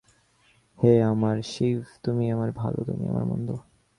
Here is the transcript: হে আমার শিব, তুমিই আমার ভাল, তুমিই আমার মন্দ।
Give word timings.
হে 0.79 0.91
আমার 1.03 1.37
শিব, 1.43 1.79
তুমিই 2.03 2.29
আমার 2.31 2.49
ভাল, 2.51 2.73
তুমিই 2.87 3.09
আমার 3.09 3.25
মন্দ। 3.25 3.49